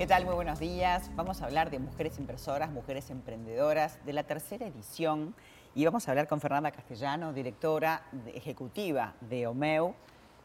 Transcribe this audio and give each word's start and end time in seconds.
¿Qué 0.00 0.06
tal? 0.06 0.24
Muy 0.24 0.34
buenos 0.34 0.58
días. 0.58 1.10
Vamos 1.14 1.42
a 1.42 1.44
hablar 1.44 1.68
de 1.68 1.78
mujeres 1.78 2.18
inversoras, 2.18 2.70
mujeres 2.70 3.10
emprendedoras, 3.10 4.02
de 4.06 4.14
la 4.14 4.22
tercera 4.22 4.66
edición. 4.66 5.34
Y 5.74 5.84
vamos 5.84 6.08
a 6.08 6.12
hablar 6.12 6.26
con 6.26 6.40
Fernanda 6.40 6.70
Castellano, 6.70 7.34
directora 7.34 8.04
ejecutiva 8.32 9.12
de 9.20 9.46
OMEU. 9.46 9.94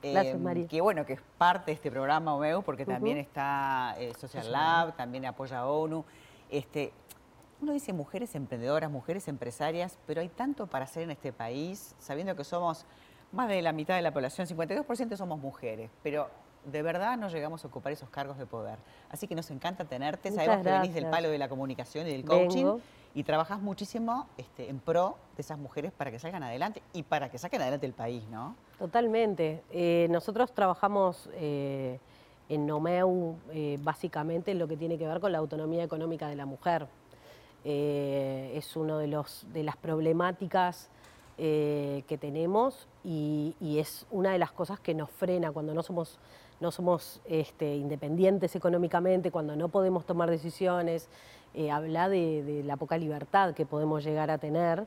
Gracias, 0.03 0.37
María. 0.41 0.67
Que 0.67 0.81
bueno, 0.81 1.05
que 1.05 1.13
es 1.13 1.21
parte 1.37 1.67
de 1.67 1.75
este 1.75 1.89
programa 1.89 2.35
OMEU, 2.35 2.63
porque 2.63 2.85
también 2.85 3.17
está 3.17 3.95
eh, 3.97 4.11
Social 4.19 4.51
Lab, 4.51 4.97
también 4.97 5.25
apoya 5.25 5.59
a 5.59 5.67
ONU. 5.67 6.03
Este, 6.49 6.91
uno 7.61 7.71
dice 7.71 7.93
mujeres 7.93 8.35
emprendedoras, 8.35 8.91
mujeres 8.91 9.29
empresarias, 9.29 9.97
pero 10.05 10.19
hay 10.19 10.27
tanto 10.27 10.67
para 10.67 10.83
hacer 10.83 11.03
en 11.03 11.11
este 11.11 11.31
país, 11.31 11.95
sabiendo 11.97 12.35
que 12.35 12.43
somos 12.43 12.85
más 13.31 13.47
de 13.47 13.61
la 13.61 13.71
mitad 13.71 13.95
de 13.95 14.01
la 14.01 14.11
población, 14.11 14.47
52% 14.47 15.15
somos 15.15 15.39
mujeres, 15.39 15.89
pero 16.03 16.29
de 16.65 16.81
verdad 16.81 17.17
no 17.17 17.29
llegamos 17.29 17.63
a 17.63 17.67
ocupar 17.67 17.91
esos 17.91 18.09
cargos 18.09 18.37
de 18.37 18.45
poder. 18.45 18.77
Así 19.09 19.27
que 19.27 19.35
nos 19.35 19.49
encanta 19.51 19.85
tenerte, 19.85 20.31
Muchas 20.31 20.45
sabemos 20.45 20.65
que 20.65 20.71
venís 20.71 20.93
del 20.93 21.07
palo 21.07 21.29
de 21.29 21.37
la 21.37 21.49
comunicación 21.49 22.07
y 22.07 22.11
del 22.11 22.25
coaching 22.25 22.65
Vengo. 22.65 22.81
y 23.13 23.23
trabajas 23.23 23.61
muchísimo 23.61 24.27
este, 24.37 24.69
en 24.69 24.79
pro 24.79 25.17
de 25.35 25.41
esas 25.41 25.57
mujeres 25.57 25.91
para 25.91 26.11
que 26.11 26.19
salgan 26.19 26.43
adelante 26.43 26.81
y 26.93 27.03
para 27.03 27.29
que 27.29 27.37
saquen 27.37 27.61
adelante 27.61 27.85
el 27.85 27.93
país, 27.93 28.27
¿no? 28.29 28.55
Totalmente. 28.79 29.63
Eh, 29.71 30.07
nosotros 30.09 30.51
trabajamos 30.53 31.29
eh, 31.33 31.99
en 32.49 32.65
Nomeu 32.65 33.37
eh, 33.51 33.77
básicamente 33.81 34.51
en 34.51 34.59
lo 34.59 34.67
que 34.67 34.77
tiene 34.77 34.97
que 34.97 35.07
ver 35.07 35.19
con 35.19 35.31
la 35.31 35.37
autonomía 35.37 35.83
económica 35.83 36.27
de 36.27 36.35
la 36.35 36.45
mujer. 36.45 36.87
Es 37.67 38.75
una 38.75 38.99
de, 38.99 39.07
los, 39.07 39.43
de 39.51 39.63
las 39.63 39.75
problemáticas 39.75 40.91
eh, 41.37 42.05
que 42.07 42.17
tenemos 42.17 42.87
y, 43.03 43.57
y 43.59 43.79
es 43.79 44.05
una 44.09 44.31
de 44.31 44.37
las 44.37 44.53
cosas 44.53 44.79
que 44.79 44.93
nos 44.93 45.09
frena 45.09 45.51
cuando 45.51 45.73
no 45.73 45.83
somos, 45.83 46.17
no 46.59 46.71
somos 46.71 47.21
este, 47.25 47.75
independientes 47.75 48.55
económicamente, 48.55 49.31
cuando 49.31 49.55
no 49.55 49.69
podemos 49.69 50.05
tomar 50.05 50.29
decisiones. 50.29 51.09
Eh, 51.53 51.71
habla 51.71 52.09
de, 52.09 52.63
la 52.65 52.75
poca 52.75 52.97
libertad 52.97 53.53
que 53.53 53.65
podemos 53.65 54.03
llegar 54.03 54.29
a 54.29 54.37
tener 54.37 54.85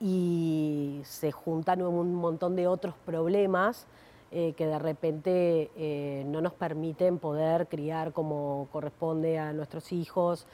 y 0.00 1.00
se 1.04 1.32
juntan 1.32 1.80
un 1.80 2.14
montón 2.14 2.56
de 2.56 2.66
otros 2.66 2.94
problemas 3.06 3.86
eh, 4.30 4.52
que 4.54 4.66
de 4.66 4.78
repente 4.78 5.70
eh, 5.76 6.24
no 6.26 6.42
nos 6.42 6.52
permiten 6.52 7.18
poder 7.18 7.68
criar 7.68 8.12
como 8.12 8.68
corresponde 8.70 9.38
a 9.38 9.52
nuestros 9.54 9.92
hijos, 9.92 10.46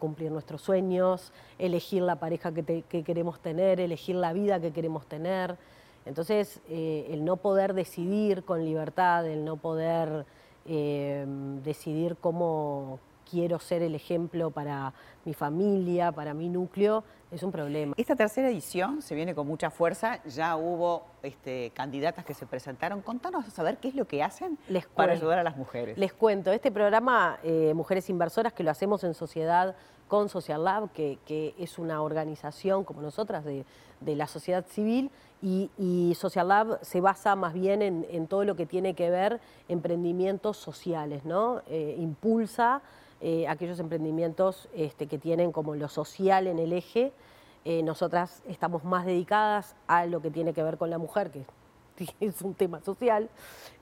cumplir 0.00 0.32
nuestros 0.32 0.62
sueños, 0.62 1.32
elegir 1.56 2.02
la 2.02 2.16
pareja 2.16 2.50
que 2.50 3.04
queremos 3.04 3.38
tener, 3.38 3.78
elegir 3.78 4.16
la 4.16 4.32
vida 4.32 4.58
que 4.58 4.72
queremos 4.72 5.06
tener. 5.06 5.56
Entonces, 6.04 6.60
eh, 6.68 7.08
el 7.10 7.24
no 7.24 7.36
poder 7.36 7.74
decidir 7.74 8.44
con 8.44 8.64
libertad, 8.64 9.26
el 9.26 9.44
no 9.44 9.56
poder 9.56 10.26
eh, 10.66 11.24
decidir 11.62 12.16
cómo 12.20 12.98
quiero 13.28 13.58
ser 13.58 13.82
el 13.82 13.94
ejemplo 13.94 14.50
para 14.50 14.92
mi 15.24 15.32
familia, 15.32 16.12
para 16.12 16.34
mi 16.34 16.48
núcleo, 16.48 17.02
es 17.30 17.42
un 17.42 17.50
problema. 17.50 17.94
Esta 17.96 18.14
tercera 18.14 18.50
edición 18.50 19.00
se 19.00 19.14
viene 19.14 19.34
con 19.34 19.46
mucha 19.46 19.70
fuerza, 19.70 20.22
ya 20.24 20.54
hubo 20.56 21.06
este, 21.22 21.70
candidatas 21.70 22.26
que 22.26 22.34
se 22.34 22.44
presentaron. 22.44 23.00
Contanos 23.00 23.46
a 23.46 23.50
saber 23.50 23.78
qué 23.78 23.88
es 23.88 23.94
lo 23.94 24.06
que 24.06 24.22
hacen 24.22 24.58
Les 24.68 24.84
para 24.86 25.14
ayudar 25.14 25.38
a 25.38 25.42
las 25.42 25.56
mujeres. 25.56 25.96
Les 25.96 26.12
cuento, 26.12 26.52
este 26.52 26.70
programa 26.70 27.38
eh, 27.42 27.72
Mujeres 27.74 28.10
Inversoras, 28.10 28.52
que 28.52 28.62
lo 28.62 28.70
hacemos 28.70 29.02
en 29.02 29.14
sociedad 29.14 29.74
con 30.12 30.28
Social 30.28 30.62
Lab, 30.62 30.92
que, 30.92 31.54
es 31.58 31.78
una 31.78 32.02
organización 32.02 32.84
como 32.84 33.00
nosotras 33.00 33.46
de, 33.46 33.64
la 34.04 34.26
sociedad 34.26 34.62
civil, 34.66 35.10
y, 35.40 36.14
Social 36.20 36.48
Lab 36.48 36.78
se 36.82 37.00
basa 37.00 37.34
más 37.34 37.54
bien 37.54 37.80
en, 37.80 38.06
en 38.10 38.26
todo 38.26 38.44
lo 38.44 38.54
que 38.54 38.66
tiene 38.66 38.92
que 38.92 39.08
ver 39.08 39.40
emprendimientos 39.70 40.58
sociales, 40.58 41.24
¿no? 41.24 41.62
Eh, 41.66 41.96
impulsa 41.98 42.82
eh, 43.22 43.48
aquellos 43.48 43.80
emprendimientos 43.80 44.68
este, 44.74 45.06
que 45.06 45.16
tienen 45.16 45.50
como 45.50 45.76
lo 45.76 45.88
social 45.88 46.46
en 46.46 46.58
el 46.58 46.74
eje. 46.74 47.14
Eh, 47.64 47.82
nosotras 47.82 48.42
estamos 48.46 48.84
más 48.84 49.06
dedicadas 49.06 49.76
a 49.86 50.04
lo 50.04 50.20
que 50.20 50.30
tiene 50.30 50.52
que 50.52 50.62
ver 50.62 50.76
con 50.76 50.90
la 50.90 50.98
mujer, 50.98 51.30
que 51.30 51.46
es 52.20 52.42
un 52.42 52.54
tema 52.54 52.80
social. 52.80 53.28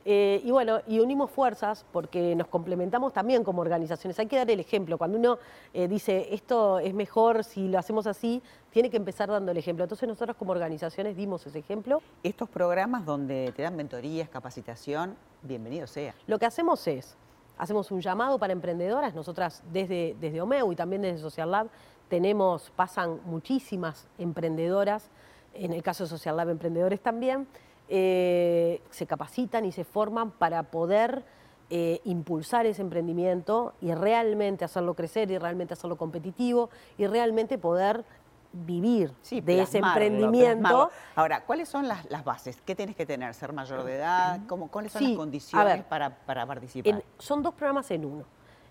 Eh, 0.05 0.41
y 0.45 0.51
bueno, 0.51 0.81
y 0.87 1.01
unimos 1.01 1.31
fuerzas 1.31 1.85
porque 1.93 2.35
nos 2.35 2.47
complementamos 2.47 3.13
también 3.13 3.45
como 3.45 3.61
organizaciones. 3.61 4.19
Hay 4.19 4.27
que 4.27 4.37
dar 4.37 4.51
el 4.51 4.61
ejemplo. 4.61 4.97
Cuando 4.97 5.19
uno 5.19 5.39
eh, 5.75 5.89
dice 5.89 6.29
esto 6.33 6.79
es 6.79 6.95
mejor 6.95 7.45
si 7.45 7.69
lo 7.69 7.79
hacemos 7.79 8.07
así, 8.07 8.43
tiene 8.71 8.89
que 8.89 8.97
empezar 8.97 9.29
dando 9.29 9.51
el 9.53 9.59
ejemplo. 9.59 9.85
Entonces 9.85 10.09
nosotros 10.09 10.37
como 10.37 10.53
organizaciones 10.53 11.17
dimos 11.17 11.47
ese 11.47 11.59
ejemplo. 11.59 12.01
Estos 12.23 12.49
programas 12.49 13.05
donde 13.05 13.53
te 13.55 13.63
dan 13.63 13.77
mentorías, 13.77 14.29
capacitación, 14.29 15.17
bienvenido 15.43 15.87
sea. 15.87 16.15
Lo 16.27 16.39
que 16.39 16.47
hacemos 16.47 16.87
es, 16.87 17.17
hacemos 17.59 17.91
un 17.91 18.01
llamado 18.01 18.39
para 18.39 18.55
emprendedoras. 18.55 19.15
Nosotras 19.15 19.63
desde, 19.71 20.17
desde 20.19 20.41
OMEU 20.41 20.73
y 20.73 20.77
también 20.77 21.03
desde 21.03 21.19
Social 21.19 21.51
Lab 21.51 21.69
tenemos, 22.09 22.73
pasan 22.75 23.21
muchísimas 23.25 24.09
emprendedoras, 24.19 25.11
en 25.55 25.73
el 25.73 25.83
caso 25.83 26.05
de 26.05 26.11
Social 26.11 26.37
Lab 26.37 26.49
emprendedores 26.49 27.01
también, 27.01 27.47
eh, 27.91 28.81
se 28.91 29.07
capacitan 29.07 29.65
y 29.65 29.73
se 29.73 29.85
forman 29.85 30.31
para 30.31 30.63
poder 30.63 31.25
eh, 31.69 32.01
impulsar 32.05 32.67
ese 32.67 32.83
emprendimiento 32.83 33.75
y 33.81 33.93
realmente 33.95 34.65
hacerlo 34.65 34.95
crecer 34.95 35.31
y 35.31 35.39
realmente 35.39 35.75
hacerlo 35.75 35.97
competitivo 35.97 36.71
y 36.97 37.07
realmente 37.07 37.59
poder 37.59 38.05
vivir 38.53 39.13
Sí, 39.23 39.41
de 39.41 39.63
ese 39.63 39.79
emprendimiento. 39.79 40.59
plasmarlo. 40.61 40.91
Ahora, 41.15 41.45
¿cuáles 41.45 41.69
son 41.69 41.87
las, 41.87 42.09
las 42.11 42.25
bases? 42.25 42.61
¿Qué 42.65 42.75
tienes 42.75 42.97
que 42.97 43.07
tener? 43.07 43.35
¿Ser 43.35 43.53
mayor 43.53 43.85
de 43.85 43.97
edad? 43.97 44.41
¿Cómo, 44.49 44.69
¿Cuáles 44.69 44.93
son 44.93 45.01
Sí, 45.03 45.09
las 45.11 45.17
condiciones 45.19 45.67
ver, 45.67 45.85
para, 45.85 46.11
para 46.17 46.47
participar? 46.47 46.95
En- 46.95 47.05
son 47.19 47.43
dos 47.43 47.55
programas 47.55 47.91
en 47.93 48.05
uno. 48.05 48.25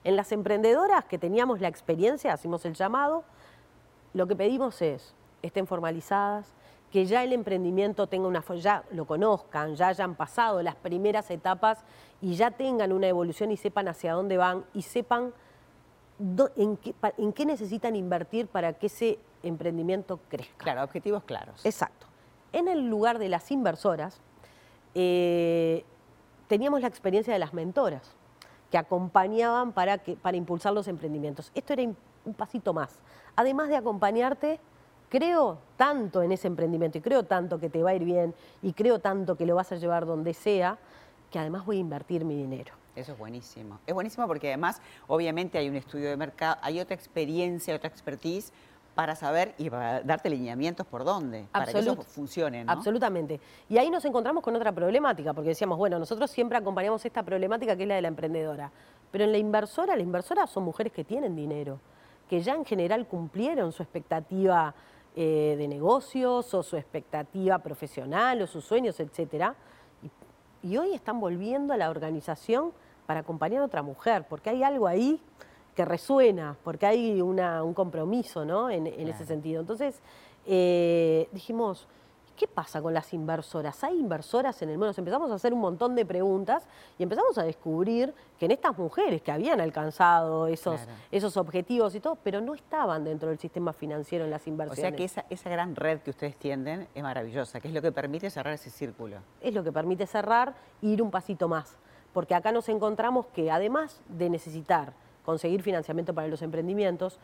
En 0.03 0.15
las 0.15 0.31
emprendedoras 0.31 1.05
que 1.05 1.17
teníamos 1.17 1.59
la 1.61 1.67
experiencia, 1.67 2.33
hacemos 2.33 2.65
el 2.65 2.73
llamado, 2.73 3.23
lo 4.13 4.27
que 4.27 4.35
pedimos 4.35 4.81
es, 4.81 5.13
estén 5.41 5.67
formalizadas, 5.67 6.53
que 6.91 7.05
ya 7.05 7.23
el 7.23 7.33
emprendimiento 7.33 8.07
tenga 8.07 8.27
una, 8.27 8.43
ya 8.55 8.83
lo 8.91 9.05
conozcan, 9.05 9.75
ya 9.75 9.89
hayan 9.89 10.15
pasado 10.15 10.61
las 10.63 10.75
primeras 10.75 11.29
etapas 11.29 11.79
y 12.21 12.35
ya 12.35 12.51
tengan 12.51 12.91
una 12.91 13.07
evolución 13.07 13.51
y 13.51 13.57
sepan 13.57 13.87
hacia 13.87 14.13
dónde 14.13 14.37
van 14.37 14.65
y 14.73 14.81
sepan 14.81 15.31
do- 16.17 16.49
en, 16.57 16.77
qué, 16.77 16.93
pa- 16.93 17.13
en 17.17 17.31
qué 17.31 17.45
necesitan 17.45 17.95
invertir 17.95 18.47
para 18.47 18.73
que 18.73 18.87
ese 18.87 19.19
emprendimiento 19.43 20.19
crezca. 20.29 20.57
Claro, 20.57 20.83
objetivos 20.83 21.23
claros. 21.23 21.65
Exacto. 21.65 22.07
En 22.51 22.67
el 22.67 22.89
lugar 22.89 23.19
de 23.19 23.29
las 23.29 23.51
inversoras, 23.51 24.19
eh, 24.95 25.85
teníamos 26.47 26.81
la 26.81 26.87
experiencia 26.87 27.31
de 27.31 27.39
las 27.39 27.53
mentoras, 27.53 28.15
que 28.71 28.77
acompañaban 28.77 29.71
para, 29.73 29.97
que, 29.99 30.15
para 30.15 30.37
impulsar 30.37 30.73
los 30.73 30.87
emprendimientos. 30.87 31.51
Esto 31.55 31.73
era 31.73 31.83
un 31.83 32.33
pasito 32.33 32.73
más. 32.73 32.99
Además 33.35 33.69
de 33.69 33.75
acompañarte, 33.77 34.59
creo 35.09 35.57
tanto 35.75 36.21
en 36.21 36.31
ese 36.31 36.47
emprendimiento 36.47 36.97
y 36.97 37.01
creo 37.01 37.23
tanto 37.23 37.59
que 37.59 37.69
te 37.69 37.83
va 37.83 37.91
a 37.91 37.95
ir 37.95 38.03
bien 38.03 38.33
y 38.61 38.73
creo 38.73 38.99
tanto 38.99 39.35
que 39.35 39.45
lo 39.45 39.55
vas 39.55 39.71
a 39.71 39.75
llevar 39.75 40.05
donde 40.05 40.33
sea, 40.33 40.77
que 41.31 41.39
además 41.39 41.65
voy 41.65 41.77
a 41.77 41.79
invertir 41.79 42.23
mi 42.25 42.35
dinero. 42.35 42.73
Eso 42.95 43.13
es 43.13 43.17
buenísimo. 43.17 43.79
Es 43.85 43.93
buenísimo 43.93 44.27
porque 44.27 44.47
además, 44.47 44.81
obviamente, 45.07 45.57
hay 45.57 45.69
un 45.69 45.75
estudio 45.75 46.09
de 46.09 46.17
mercado, 46.17 46.57
hay 46.61 46.79
otra 46.79 46.95
experiencia, 46.95 47.75
otra 47.75 47.89
expertise 47.89 48.51
para 48.95 49.15
saber 49.15 49.53
y 49.57 49.69
para 49.69 50.01
darte 50.01 50.29
lineamientos 50.29 50.85
por 50.85 51.05
dónde, 51.05 51.47
para 51.51 51.71
que 51.71 51.79
eso 51.79 51.95
funcione, 52.01 52.65
¿no? 52.65 52.71
Absolutamente. 52.71 53.39
Y 53.69 53.77
ahí 53.77 53.89
nos 53.89 54.03
encontramos 54.03 54.43
con 54.43 54.55
otra 54.55 54.73
problemática, 54.73 55.33
porque 55.33 55.49
decíamos, 55.49 55.77
bueno, 55.77 55.97
nosotros 55.97 56.29
siempre 56.29 56.57
acompañamos 56.57 57.05
esta 57.05 57.23
problemática 57.23 57.77
que 57.77 57.83
es 57.83 57.87
la 57.87 57.95
de 57.95 58.01
la 58.01 58.09
emprendedora. 58.09 58.71
Pero 59.11 59.23
en 59.23 59.31
la 59.31 59.37
inversora, 59.37 59.95
la 59.95 60.01
inversora 60.01 60.45
son 60.47 60.65
mujeres 60.65 60.91
que 60.91 61.05
tienen 61.05 61.35
dinero, 61.35 61.79
que 62.29 62.41
ya 62.41 62.55
en 62.55 62.65
general 62.65 63.07
cumplieron 63.07 63.71
su 63.71 63.81
expectativa 63.81 64.73
eh, 65.15 65.55
de 65.57 65.67
negocios 65.67 66.53
o 66.53 66.63
su 66.63 66.77
expectativa 66.77 67.59
profesional 67.59 68.41
o 68.41 68.47
sus 68.47 68.63
sueños, 68.65 68.99
etcétera. 68.99 69.55
Y, 70.63 70.69
y 70.69 70.77
hoy 70.77 70.93
están 70.93 71.19
volviendo 71.19 71.73
a 71.73 71.77
la 71.77 71.89
organización 71.89 72.71
para 73.05 73.21
acompañar 73.21 73.61
a 73.61 73.65
otra 73.65 73.81
mujer, 73.81 74.25
porque 74.29 74.49
hay 74.51 74.63
algo 74.63 74.87
ahí 74.87 75.19
que 75.75 75.83
resuena, 75.85 76.57
porque 76.63 76.85
hay 76.85 77.21
una- 77.21 77.63
un 77.63 77.73
compromiso 77.73 78.45
¿no? 78.45 78.69
en, 78.69 78.85
en 78.87 79.07
ese 79.07 79.25
sentido. 79.25 79.61
Entonces, 79.61 79.99
eh, 80.45 81.27
dijimos, 81.31 81.87
¿qué 82.39 82.47
pasa 82.47 82.81
con 82.81 82.93
las 82.93 83.13
inversoras? 83.13 83.83
¿Hay 83.83 83.99
inversoras 83.99 84.61
en 84.61 84.69
el 84.69 84.75
mundo? 84.77 84.87
Nos 84.87 84.97
empezamos 84.97 85.29
a 85.29 85.33
hacer 85.35 85.53
un 85.53 85.59
montón 85.59 85.93
de 85.93 86.05
preguntas 86.05 86.63
y 86.97 87.03
empezamos 87.03 87.37
a 87.37 87.43
descubrir 87.43 88.13
que 88.39 88.45
en 88.45 88.51
estas 88.51 88.77
mujeres 88.77 89.21
que 89.21 89.29
habían 89.33 89.59
alcanzado 89.59 90.47
esos, 90.47 90.79
Claro. 90.79 90.97
esos 91.11 91.35
objetivos 91.35 91.93
y 91.95 91.99
todo, 91.99 92.15
pero 92.23 92.39
no 92.39 92.53
estaban 92.53 93.03
dentro 93.03 93.27
del 93.27 93.37
sistema 93.39 93.73
financiero 93.73 94.23
en 94.23 94.31
las 94.31 94.47
O 94.47 94.49
inversiones. 94.49 94.79
sea 94.79 94.91
que 94.95 95.03
esa, 95.03 95.25
esa 95.29 95.49
gran 95.49 95.75
red 95.75 95.99
que 95.99 96.11
ustedes 96.11 96.37
tienden 96.37 96.87
es 96.95 97.03
maravillosa, 97.03 97.59
que 97.59 97.67
es 97.67 97.73
lo 97.73 97.81
que 97.81 97.91
permite 97.91 98.29
cerrar 98.29 98.53
ese 98.53 98.69
círculo. 98.69 99.17
es 99.41 99.53
lo 99.53 99.61
que 99.61 99.73
permite 99.73 100.07
cerrar 100.07 100.55
e 100.81 100.87
ir 100.87 101.01
un 101.01 101.11
pasito 101.11 101.49
más. 101.49 101.75
Porque 102.13 102.35
acá 102.35 102.53
nos 102.53 102.69
encontramos 102.69 103.25
que 103.27 103.51
además 103.51 104.01
de 104.07 104.29
necesitar 104.29 104.93
conseguir 105.25 105.61
financiamiento 105.61 106.13
para 106.13 106.27
los 106.29 106.41
emprendimientos, 106.41 107.19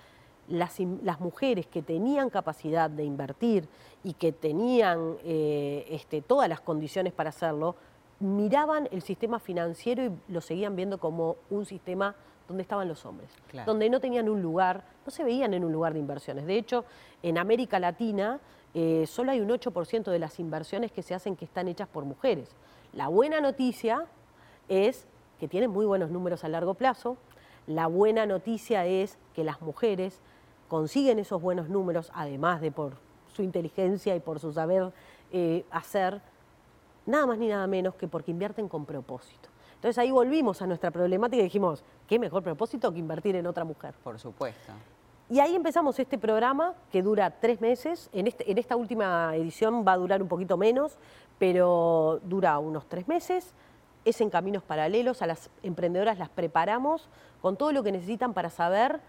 las, 0.48 0.80
mujeres 1.20 1.68
que 1.68 1.82
tenían 1.82 2.30
capacidad 2.30 2.90
de 2.90 3.04
invertir 3.04 3.68
y 4.04 4.14
que 4.14 4.32
tenían 4.32 5.18
eh, 5.24 5.86
este, 5.90 6.22
todas 6.22 6.48
las 6.48 6.62
condiciones 6.62 7.14
para 7.14 7.30
hacerlo, 7.30 7.76
miraban 8.20 8.88
el 8.92 9.02
sistema 9.02 9.40
financiero 9.40 10.06
y 10.06 10.12
lo 10.32 10.42
seguían 10.42 10.76
viendo 10.76 11.00
como 11.00 11.38
un 11.50 11.66
sistema 11.66 12.16
donde 12.48 12.62
estaban 12.62 12.88
los 12.88 13.06
hombres, 13.06 13.30
donde 13.66 13.90
no 13.90 14.00
tenían 14.00 14.30
un 14.30 14.42
lugar, 14.42 14.84
no 15.06 15.12
se 15.12 15.24
veían 15.24 15.54
en 15.54 15.64
un 15.64 15.72
lugar 15.72 15.94
de 15.94 16.00
inversiones. 16.00 16.46
De 16.46 16.58
hecho, 16.58 16.86
en 17.24 17.38
América 17.40 17.80
Latina 17.80 18.40
eh, 18.74 19.06
solo 19.08 19.32
hay 19.32 19.42
un 19.42 19.50
8% 19.50 20.04
de 20.12 20.20
las 20.20 20.40
inversiones 20.40 20.92
que 20.92 21.02
se 21.02 21.16
hacen 21.16 21.36
que 21.36 21.46
están 21.46 21.68
hechas 21.68 21.88
por 21.88 22.06
mujeres. 22.06 22.56
La 22.94 23.08
buena 23.08 23.42
noticia 23.42 24.06
es 24.70 25.08
que 25.40 25.48
tienen 25.48 25.72
muy 25.72 25.86
buenos 25.86 26.12
números 26.12 26.44
a 26.44 26.50
largo 26.50 26.76
plazo. 26.76 27.18
La 27.68 27.88
buena 27.88 28.26
noticia 28.26 28.86
es 28.86 29.18
que 29.34 29.44
las 29.44 29.62
mujeres 29.62 30.22
consiguen 30.68 31.20
esos 31.20 31.42
buenos 31.42 31.70
números, 31.70 32.12
además 32.14 32.62
de 32.62 32.72
por 32.72 32.94
su 33.34 33.44
inteligencia 33.44 34.16
y 34.16 34.20
por 34.20 34.40
su 34.40 34.52
saber 34.54 34.92
eh, 35.32 35.66
hacer, 35.72 36.22
nada 37.06 37.26
más 37.26 37.38
ni 37.38 37.48
nada 37.48 37.68
menos 37.68 37.96
que 37.96 38.08
porque 38.08 38.32
invierten 38.32 38.68
con 38.68 38.86
propósito. 38.86 39.50
Entonces 39.76 39.98
ahí 39.98 40.12
volvimos 40.12 40.62
a 40.62 40.68
nuestra 40.68 40.90
problemática 40.90 41.42
y 41.42 41.44
dijimos, 41.44 41.84
¿qué 42.08 42.18
mejor 42.18 42.42
propósito 42.44 42.92
que 42.92 43.00
invertir 43.00 43.36
en 43.36 43.46
otra 43.46 43.64
mujer? 43.64 43.94
Por 44.04 44.18
supuesto. 44.20 44.72
Y 45.30 45.40
ahí 45.40 45.56
empezamos 45.56 46.00
este 46.00 46.18
programa 46.18 46.74
que 46.92 47.02
dura 47.02 47.32
tres 47.32 47.60
meses. 47.60 48.10
En, 48.14 48.28
este, 48.28 48.50
en 48.50 48.58
esta 48.58 48.76
última 48.76 49.36
edición 49.36 49.84
va 49.86 49.94
a 49.94 49.98
durar 49.98 50.22
un 50.22 50.28
poquito 50.28 50.56
menos, 50.56 50.98
pero 51.40 52.20
dura 52.24 52.60
unos 52.60 52.88
tres 52.88 53.08
meses. 53.08 53.54
Es 54.06 54.22
en 54.22 54.30
caminos 54.30 54.62
paralelos. 54.62 55.24
A 55.24 55.28
las 55.28 55.50
emprendedoras 55.64 56.20
las 56.20 56.30
preparamos 56.30 57.10
con 57.42 57.58
todo 57.58 57.72
lo 57.72 57.82
que 57.82 57.92
necesitan 57.92 58.34
para 58.34 58.52
saber 58.52 59.02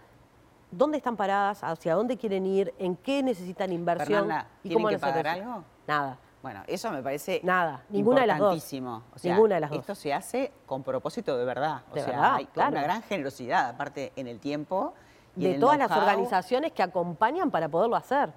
dónde 0.70 0.98
están 0.98 1.16
paradas, 1.16 1.62
hacia 1.62 1.94
dónde 1.94 2.16
quieren 2.16 2.46
ir, 2.46 2.74
en 2.78 2.96
qué 2.96 3.22
necesitan 3.22 3.72
inversión. 3.72 4.28
y 4.62 4.72
cómo 4.72 4.88
que 4.88 4.98
pagar 4.98 5.26
algo? 5.26 5.64
Nada. 5.86 6.18
Bueno, 6.42 6.62
eso 6.68 6.92
me 6.92 7.02
parece 7.02 7.40
Nada, 7.42 7.82
ninguna 7.88 8.20
de 8.20 8.26
las 8.28 8.38
dos. 8.38 8.54
O 8.54 9.18
sea, 9.18 9.34
ninguna 9.34 9.56
de 9.56 9.60
las 9.62 9.70
dos. 9.70 9.80
Esto 9.80 9.94
se 9.96 10.14
hace 10.14 10.52
con 10.64 10.84
propósito 10.84 11.36
de 11.36 11.44
verdad. 11.44 11.82
O 11.90 11.94
sea, 11.94 12.36
hay 12.36 12.48
una 12.54 12.82
gran 12.82 13.02
generosidad, 13.02 13.70
aparte 13.70 14.12
en 14.14 14.28
el 14.28 14.38
tiempo. 14.38 14.94
de 15.34 15.54
todas 15.54 15.78
las 15.78 15.90
organizaciones 15.90 16.72
que 16.72 16.82
acompañan 16.82 17.50
para 17.50 17.68
poderlo 17.68 17.96
hacer. 17.96 18.32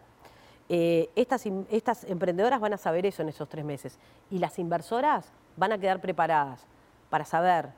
Eh, 0.69 1.09
estas, 1.15 1.45
estas 1.69 2.03
emprendedoras 2.03 2.59
van 2.59 2.73
a 2.73 2.77
saber 2.77 3.05
eso 3.05 3.21
en 3.21 3.29
esos 3.29 3.47
tres 3.47 3.63
meses. 3.63 3.99
Y 4.29 4.39
las 4.39 4.57
inversoras 4.59 5.31
van 5.55 5.71
a 5.71 5.77
quedar 5.77 6.01
preparadas 6.01 6.65
para 7.09 7.25
saber 7.25 7.69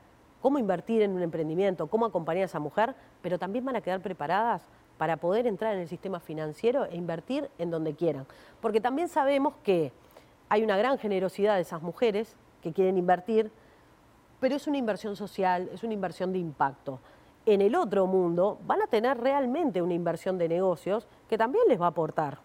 cómo 0.42 0.60
invertir 0.60 1.02
en 1.02 1.12
un 1.12 1.22
emprendimiento, 1.22 1.88
cómo 1.88 2.06
acompañar 2.06 2.44
a 2.44 2.46
esa 2.46 2.60
mujer, 2.60 2.96
pero 3.22 3.40
también 3.40 3.64
van 3.64 3.76
a 3.76 3.82
quedar 3.82 4.02
preparadas 4.02 4.64
para 4.98 5.18
poder 5.18 5.48
entrar 5.48 5.74
en 5.74 5.82
el 5.82 5.88
sistema 5.88 6.20
financiero 6.20 6.86
e 6.86 6.96
invertir 6.96 7.50
en 7.58 7.72
donde 7.72 7.96
quieran. 7.96 8.28
Porque 8.60 8.82
también 8.82 9.08
sabemos 9.08 9.54
que 9.64 9.92
hay 10.50 10.64
una 10.64 10.78
gran 10.78 10.98
generosidad 10.98 11.56
de 11.56 11.62
esas 11.62 11.82
mujeres 11.82 12.36
que 12.62 12.74
quieren 12.74 12.98
invertir, 12.98 13.52
pero 14.40 14.56
es 14.56 14.68
una 14.68 14.78
inversión 14.78 15.16
social, 15.16 15.70
es 15.74 15.84
una 15.84 15.94
inversión 15.94 16.34
de 16.34 16.40
impacto. 16.40 17.00
En 17.46 17.62
el 17.62 17.76
otro 17.76 18.06
mundo 18.06 18.60
van 18.66 18.82
a 18.82 18.88
tener 18.88 19.18
realmente 19.18 19.82
una 19.82 19.94
inversión 19.94 20.38
de 20.38 20.48
negocios 20.50 21.08
que 21.30 21.38
también 21.38 21.64
les 21.68 21.80
va 21.80 21.86
a 21.86 21.90
aportar 21.90 22.40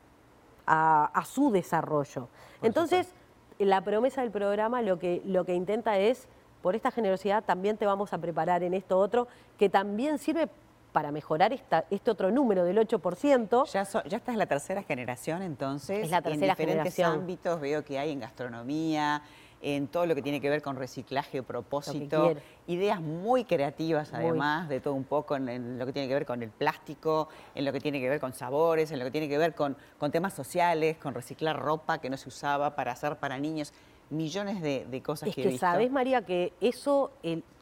a, 0.66 1.22
su 1.26 1.50
desarrollo. 1.50 2.28
Entonces, 2.62 3.12
la 3.58 3.82
promesa 3.82 4.22
del 4.22 4.30
programa 4.30 4.82
lo 4.82 4.98
que, 4.98 5.22
lo 5.24 5.44
que 5.44 5.54
intenta 5.54 5.98
es, 5.98 6.28
por 6.66 6.74
esta 6.74 6.90
generosidad 6.90 7.44
también 7.44 7.76
te 7.76 7.86
vamos 7.86 8.12
a 8.12 8.18
preparar 8.18 8.64
en 8.64 8.74
esto 8.74 8.98
otro, 8.98 9.28
que 9.56 9.68
también 9.68 10.18
sirve 10.18 10.48
para 10.90 11.12
mejorar 11.12 11.52
este 11.52 12.10
otro 12.10 12.32
número 12.32 12.64
del 12.64 12.78
8%. 12.78 13.70
Ya, 13.70 13.84
ya 13.84 14.16
esta 14.16 14.32
es 14.32 14.36
la 14.36 14.46
tercera 14.46 14.82
generación, 14.82 15.42
entonces. 15.42 16.02
Es 16.02 16.10
la 16.10 16.22
tercera 16.22 16.54
en 16.54 16.58
diferentes 16.58 16.98
ámbitos 16.98 17.60
veo 17.60 17.84
que 17.84 18.00
hay 18.00 18.10
en 18.10 18.18
gastronomía, 18.18 19.22
en 19.62 19.86
todo 19.86 20.06
lo 20.06 20.16
que 20.16 20.22
tiene 20.22 20.40
que 20.40 20.50
ver 20.50 20.60
con 20.60 20.74
reciclaje, 20.74 21.40
propósito, 21.40 22.34
ideas 22.66 23.00
muy 23.00 23.44
creativas 23.44 24.12
además, 24.12 24.68
de 24.68 24.80
todo 24.80 24.94
un 24.94 25.04
poco 25.04 25.36
en, 25.36 25.78
lo 25.78 25.86
que 25.86 25.92
tiene 25.92 26.08
que 26.08 26.14
ver 26.14 26.26
con 26.26 26.42
el 26.42 26.50
plástico, 26.50 27.28
en 27.54 27.64
lo 27.64 27.72
que 27.72 27.78
tiene 27.78 28.00
que 28.00 28.08
ver 28.08 28.18
con 28.18 28.32
sabores, 28.32 28.90
en 28.90 28.98
lo 28.98 29.04
que 29.04 29.12
tiene 29.12 29.28
que 29.28 29.38
ver 29.38 29.54
con, 29.54 29.76
con 29.98 30.10
temas 30.10 30.34
sociales, 30.34 30.96
con 30.98 31.14
reciclar 31.14 31.56
ropa 31.60 31.98
que 31.98 32.10
no 32.10 32.16
se 32.16 32.28
usaba 32.28 32.74
para 32.74 32.90
hacer 32.90 33.18
para 33.18 33.38
niños 33.38 33.72
millones 34.10 34.60
de, 34.62 35.02
cosas 35.02 35.34
que, 35.34 35.42
he 35.42 35.46
visto. 35.48 35.60
sabes, 35.60 35.90
María, 35.90 36.22
que 36.22 36.52
eso, 36.60 37.10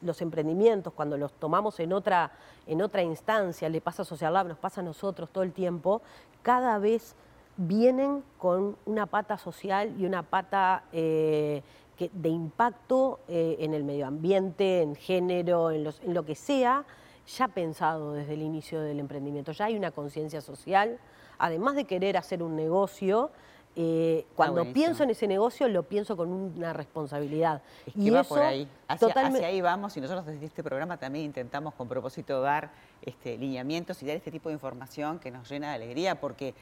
los 0.01 0.21
emprendimientos, 0.21 0.93
cuando 0.93 1.17
los 1.17 1.33
tomamos 1.33 1.79
en 1.79 1.93
otra, 1.93 2.31
en 2.67 2.81
otra 2.81 3.01
instancia, 3.03 3.69
le 3.69 3.81
pasa 3.81 4.03
a 4.03 4.05
Social 4.05 4.33
Lab, 4.33 4.47
nos 4.47 4.57
pasa 4.57 4.81
a 4.81 4.83
nosotros 4.83 5.29
todo 5.31 5.43
el 5.43 5.53
tiempo, 5.53 6.01
cada 6.41 6.77
vez 6.77 7.15
vienen 7.57 8.23
con 8.37 8.77
una 8.85 9.05
pata 9.05 9.37
social 9.37 9.93
y 9.97 10.05
una 10.05 10.23
pata 10.23 10.83
eh, 10.91 11.63
de 11.97 12.29
impacto 12.29 13.19
eh, 13.27 13.57
en 13.59 13.73
el 13.73 13.83
medio 13.83 14.05
ambiente, 14.05 14.81
en 14.81 14.95
género, 14.95 15.71
en, 15.71 15.87
en 15.87 16.13
lo 16.13 16.25
que 16.25 16.35
sea, 16.35 16.85
ya 17.25 17.47
pensado 17.47 18.13
desde 18.13 18.33
el 18.33 18.41
inicio 18.41 18.81
del 18.81 18.99
emprendimiento. 18.99 19.51
Ya 19.51 19.65
hay 19.65 19.77
una 19.77 19.91
conciencia 19.91 20.41
social, 20.41 20.99
además 21.37 21.75
de 21.75 21.85
querer 21.85 22.17
hacer 22.17 22.43
un 22.43 22.55
negocio, 22.55 23.31
eh, 23.75 24.25
cuando 24.35 24.71
pienso 24.71 25.03
en 25.03 25.09
ese 25.09 25.27
negocio 25.27 25.67
lo 25.67 25.83
pienso 25.83 26.15
con 26.15 26.31
una 26.31 26.71
responsabilidad. 26.71 27.61
y 27.93 28.09
va 28.09 28.23
por 28.23 28.41
ahí. 28.41 28.67
Hacia, 28.87 29.13
ahí 29.47 29.61
vamos 29.61 29.97
y 29.97 30.01
nosotros 30.01 30.25
desde 30.25 30.45
este 30.45 30.63
programa 30.63 30.97
también 30.97 31.25
intentamos 31.25 31.73
con 31.73 31.87
propósito 31.87 32.39
dar 32.41 32.71
este, 33.01 33.37
lineamientos 33.37 34.01
y 34.01 34.05
dar 34.05 34.15
este 34.15 34.31
tipo 34.31 34.49
de 34.49 34.53
información 34.53 35.19
que 35.19 35.31
nos 35.31 35.49
llena 35.49 35.69
de 35.69 35.75
alegría 35.75 36.19
porque 36.19 36.53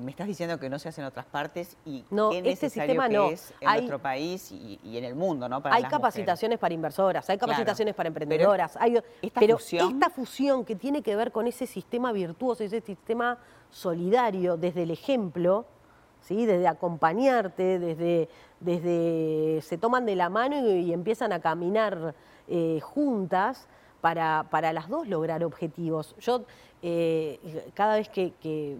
me 0.00 0.10
estás 0.10 0.26
diciendo 0.26 0.58
que 0.58 0.68
no 0.68 0.78
se 0.78 0.88
hace 0.88 1.00
en 1.00 1.06
otras 1.06 1.26
partes 1.26 1.76
y 1.84 2.04
no, 2.10 2.30
qué 2.30 2.38
este 2.38 2.50
necesario 2.66 3.02
sistema 3.02 3.08
que 3.08 3.32
es 3.32 3.54
en 3.60 3.70
nuestro 3.70 3.98
país 4.00 4.50
y, 4.50 4.78
en 4.84 5.04
el 5.04 5.14
mundo, 5.14 5.48
¿no? 5.48 5.62
hay 5.64 5.84
capacitaciones 5.84 6.58
para 6.58 6.74
inversoras, 6.74 7.28
hay 7.30 7.38
capacitaciones 7.38 7.94
para 7.94 8.08
emprendedoras, 8.08 8.76
pero, 8.80 9.02
pero 9.34 9.58
esta 9.58 10.10
fusión 10.10 10.64
que 10.64 10.74
tiene 10.74 11.02
que 11.02 11.14
ver 11.16 11.32
con 11.32 11.46
ese 11.46 11.66
sistema 11.66 12.12
virtuoso, 12.12 12.64
ese 12.64 12.80
sistema 12.80 13.38
solidario 13.70 14.56
desde 14.56 14.82
el 14.82 14.90
ejemplo, 14.90 15.66
desde 16.28 16.66
acompañarte, 16.66 17.78
desde, 17.78 18.28
desde 18.60 19.60
se 19.62 19.78
toman 19.78 20.06
de 20.06 20.16
la 20.16 20.28
mano 20.28 20.56
y, 20.56 20.92
empiezan 20.92 21.32
a 21.32 21.40
caminar 21.40 22.14
eh, 22.48 22.80
juntas 22.82 23.68
para, 24.00 24.46
para, 24.50 24.72
las 24.72 24.88
dos 24.88 25.06
lograr 25.08 25.44
objetivos. 25.44 26.14
Yo 26.18 26.44
eh, 26.82 27.70
cada 27.74 27.96
vez 27.96 28.08
que, 28.10 28.78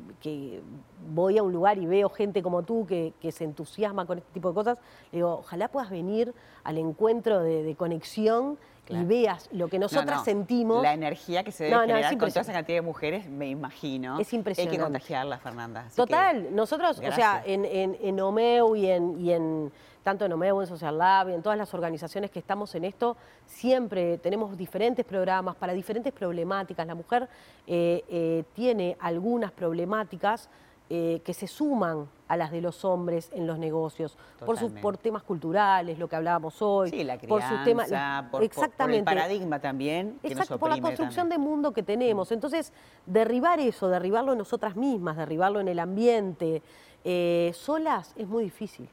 voy 1.14 1.38
a 1.38 1.42
un 1.42 1.52
lugar 1.52 1.78
y 1.78 1.86
veo 1.86 2.08
gente 2.10 2.42
como 2.42 2.62
tú 2.62 2.86
que, 2.86 3.14
se 3.32 3.44
entusiasma 3.44 4.06
con 4.06 4.18
este 4.18 4.30
tipo 4.32 4.48
de 4.48 4.54
cosas, 4.54 4.78
digo, 5.12 5.38
ojalá 5.38 5.68
puedas 5.68 5.90
venir 5.90 6.34
al 6.64 6.78
encuentro 6.78 7.40
de 7.40 7.74
conexión 7.76 8.58
y 8.88 9.04
veas 9.04 9.48
lo 9.52 9.68
que 9.68 9.78
nosotras 9.78 10.24
sentimos. 10.24 10.82
La 10.82 10.92
energía 10.92 11.42
que 11.42 11.52
se 11.52 11.64
debe 11.64 11.78
generar 11.80 12.18
con 12.18 12.28
toda 12.28 12.40
esa 12.40 12.52
cantidad 12.52 12.78
de 12.78 12.82
mujeres, 12.82 13.28
me 13.28 13.48
imagino. 13.48 14.18
Es 14.18 14.32
impresionante. 14.32 14.74
Hay 14.74 14.78
que 14.78 14.82
contagiarla, 14.82 15.38
Fernanda. 15.38 15.86
Total, 15.94 16.54
nosotros, 16.54 16.98
o 16.98 17.12
sea, 17.12 17.42
en, 17.44 17.64
en, 17.64 17.96
en 18.00 18.20
OMEU 18.20 18.76
y 18.76 18.90
en, 18.90 19.20
y 19.20 19.32
en 19.32 19.72
tanto 20.02 20.26
en 20.26 20.32
OMEU, 20.32 20.60
en 20.60 20.66
Social 20.66 20.98
Lab, 20.98 21.30
y 21.30 21.32
en 21.32 21.42
todas 21.42 21.58
las 21.58 21.72
organizaciones 21.72 22.30
que 22.30 22.38
estamos 22.38 22.74
en 22.74 22.84
esto, 22.84 23.16
siempre 23.46 24.18
tenemos 24.18 24.56
diferentes 24.56 25.04
programas 25.04 25.56
para 25.56 25.72
diferentes 25.72 26.12
problemáticas. 26.12 26.86
La 26.86 26.94
mujer 26.94 27.28
eh, 27.66 28.04
eh, 28.08 28.44
tiene 28.54 28.96
algunas 29.00 29.50
problemáticas 29.50 30.50
eh, 30.90 31.22
que 31.24 31.32
se 31.32 31.46
suman 31.46 32.08
a 32.28 32.36
las 32.36 32.50
de 32.50 32.60
los 32.60 32.84
hombres 32.84 33.30
en 33.32 33.46
los 33.46 33.58
negocios, 33.58 34.16
por, 34.44 34.58
por 34.80 34.98
temas 34.98 35.22
culturales, 35.22 35.98
lo 35.98 36.08
que 36.08 36.16
hablábamos 36.16 36.60
hoy, 36.60 36.90
sí, 36.90 37.04
la 37.04 37.18
por 37.18 37.42
sus 37.42 37.64
temas, 37.64 37.90
exactamente, 38.40 38.98
el 38.98 39.04
paradigma 39.04 39.60
también. 39.60 40.18
Exacto, 40.22 40.58
por 40.58 40.70
la 40.70 40.80
construcción 40.80 41.28
de 41.28 41.38
mundo 41.38 41.72
que 41.72 41.82
tenemos. 41.82 42.32
Entonces, 42.32 42.72
derribar 43.06 43.60
eso, 43.60 43.88
derribarlo 43.88 44.32
en 44.32 44.38
nosotras 44.38 44.76
mismas, 44.76 45.16
derribarlo 45.16 45.60
en 45.60 45.68
el 45.68 45.78
ambiente, 45.78 46.62
eh, 47.04 47.52
solas 47.54 48.12
es 48.16 48.26
muy 48.26 48.44
difícil. 48.44 48.88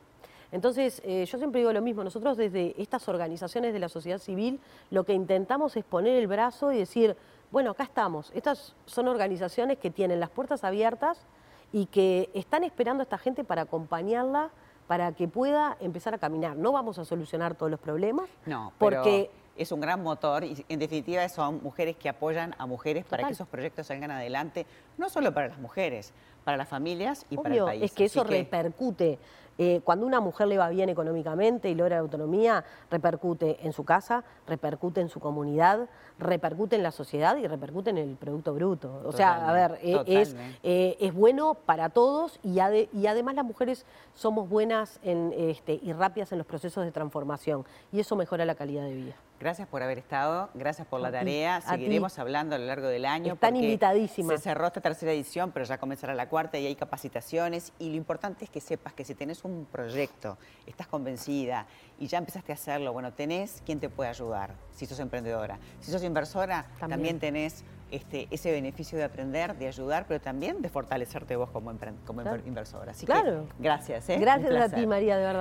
Entonces, 0.52 1.02
eh, 1.06 1.26
yo 1.26 1.38
siempre 1.38 1.60
digo 1.60 1.72
lo 1.72 1.82
mismo, 1.82 2.04
nosotros 2.04 2.38
desde 2.38 2.74
estas 2.82 3.08
organizaciones 3.08 3.72
de 3.74 3.80
la 3.80 3.90
sociedad 3.90 4.20
civil 4.20 4.60
lo 4.90 5.06
que 5.06 5.14
intentamos 5.14 5.78
es 5.78 5.86
poner 5.86 6.16
el 6.18 6.28
brazo 6.28 6.72
y 6.72 6.78
decir, 6.78 7.16
bueno, 7.52 7.72
acá 7.72 7.84
estamos, 7.84 8.32
estas 8.34 8.76
son 8.86 9.08
organizaciones 9.08 9.78
que 9.78 9.92
tienen 9.92 10.20
las 10.20 10.30
puertas 10.30 10.64
abiertas, 10.64 11.26
y 11.74 11.86
que 11.88 12.30
están 12.34 12.64
esperando 12.64 13.02
a 13.02 13.04
esta 13.04 13.18
gente 13.18 13.44
para 13.44 13.64
acompañarla 13.64 14.52
para 14.88 15.14
que 15.14 15.28
pueda 15.28 15.78
empezar 15.80 16.14
a 16.14 16.18
caminar. 16.18 16.58
No 16.58 16.74
vamos 16.74 17.00
a 17.00 17.06
solucionar 17.06 17.56
todos 17.56 17.72
los 17.72 17.80
problemas. 17.80 18.30
No, 18.46 18.74
porque 18.78 19.32
es 19.56 19.72
un 19.72 19.80
gran 19.80 20.04
motor 20.04 20.44
y 20.44 20.66
en 20.68 20.80
definitiva 20.80 21.28
son 21.30 21.64
mujeres 21.64 21.96
que 21.96 22.10
apoyan 22.10 22.56
a 22.58 22.66
mujeres 22.66 23.06
para 23.06 23.26
que 23.26 23.34
esos 23.34 23.48
proyectos 23.48 23.88
salgan 23.88 24.12
adelante, 24.12 24.66
no 24.98 25.10
solo 25.10 25.34
para 25.34 25.48
las 25.48 25.60
mujeres, 25.60 26.14
para 26.44 26.58
las 26.58 26.68
familias 26.68 27.26
y 27.30 27.38
para 27.38 27.56
el 27.56 27.64
país. 27.64 27.84
Es 27.84 27.92
que 27.94 28.06
eso 28.06 28.24
repercute 28.24 29.20
eh, 29.58 29.82
cuando 29.84 30.06
una 30.06 30.20
mujer 30.20 30.48
le 30.48 30.58
va 30.58 30.70
bien 30.70 30.90
económicamente 30.90 31.70
y 31.70 31.76
logra 31.76 32.00
autonomía, 32.00 32.64
repercute 32.90 33.66
en 33.66 33.74
su 33.74 33.84
casa, 33.84 34.24
repercute 34.48 35.02
en 35.02 35.10
su 35.10 35.20
comunidad, 35.20 35.88
repercute 36.20 36.76
en 36.76 36.84
la 36.84 36.92
sociedad 36.92 37.38
y 37.38 37.48
repercute 37.48 37.90
en 37.90 37.98
el 37.98 38.16
Producto 38.16 38.54
Bruto. 38.54 39.02
O 39.06 39.12
sea, 39.12 39.48
a 39.48 39.54
ver, 39.54 39.80
eh, 39.82 40.04
es, 40.08 40.36
eh, 40.64 40.98
es 41.00 41.14
bueno 41.14 41.54
para 41.54 41.90
todos 41.90 42.40
y, 42.44 42.60
y, 42.94 43.08
además 43.08 43.36
las 43.36 43.46
mujeres 43.46 43.86
somos 44.16 44.50
buenas 44.50 45.00
en, 45.04 45.34
este, 45.36 45.80
y 45.82 45.94
rápidas 45.94 46.32
en 46.32 46.38
los 46.38 46.48
procesos 46.48 46.86
de 46.86 46.92
transformación 46.92 47.66
y 47.92 48.00
eso 48.00 48.16
mejora 48.16 48.46
la 48.46 48.56
calidad 48.56 48.84
de 48.84 48.94
vida. 48.94 49.16
Gracias 49.42 49.68
por 49.68 49.82
haber 49.82 49.98
estado, 49.98 50.52
gracias 50.54 50.88
por 50.88 51.02
la 51.02 51.12
tarea. 51.12 51.62
Seguiremos 51.62 52.20
hablando 52.20 52.56
a 52.56 52.60
lo 52.60 52.66
largo 52.68 52.88
del 52.88 53.06
año. 53.06 53.34
Están 53.34 53.56
invitadísimas. 53.56 54.40
Se 54.40 54.50
cerró 54.50 54.68
esta 54.68 54.82
tercera 54.82 55.14
edición, 55.14 55.52
pero 55.52 55.66
ya 55.66 55.80
comenzará 55.80 56.14
la 56.14 56.30
cuarta 56.30 56.60
y 56.60 56.68
hay 56.68 56.76
capacitaciones. 56.76 57.74
Y 57.80 57.90
lo 57.90 57.96
importante 57.96 58.46
es 58.46 58.52
que 58.52 58.62
sepas 58.62 58.94
que 58.94 59.04
si 59.04 59.16
tenés 59.16 59.44
un 59.44 59.66
proyecto, 59.66 60.38
estás 60.68 60.86
convencida 60.86 61.66
y 61.98 62.06
ya 62.06 62.20
empezaste 62.20 62.52
a 62.52 62.56
hacerlo, 62.56 62.94
bueno, 62.94 63.14
tenés 63.14 63.64
quien 63.66 63.80
te 63.80 63.90
puede 63.90 64.12
ayudar 64.12 64.54
si 64.74 64.86
sos 64.86 65.00
emprendedora. 65.00 65.58
Si 65.80 65.92
sos 65.92 66.04
inversora, 66.04 66.68
también, 66.80 67.20
tenés 67.20 67.64
este, 67.90 68.28
ese 68.32 68.52
beneficio 68.52 68.98
de 68.98 69.04
aprender, 69.04 69.56
de 69.56 69.68
ayudar, 69.68 70.06
pero 70.08 70.22
también 70.22 70.62
de 70.62 70.70
fortalecerte 70.70 71.36
vos 71.36 71.50
como, 71.50 71.74
como 72.06 72.22
inversora. 72.46 72.92
Así 72.92 73.06
claro. 73.06 73.48
que 73.58 73.64
gracias. 73.64 74.08
¿eh? 74.10 74.18
Gracias 74.20 74.72
a 74.72 74.76
ti, 74.76 74.86
María, 74.86 75.18
de 75.18 75.26
verdad. 75.26 75.40